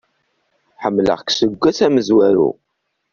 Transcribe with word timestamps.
Ḥemmleɣ-k 0.83 1.29
seg 1.33 1.63
ass 1.69 1.79
amezwaru. 1.85 2.49